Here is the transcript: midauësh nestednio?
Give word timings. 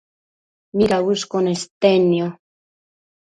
midauësh 0.81 1.25
nestednio? 1.49 2.31